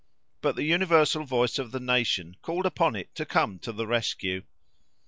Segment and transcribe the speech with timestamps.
[0.41, 4.41] But the universal voice of the nation called upon it to come to the rescue.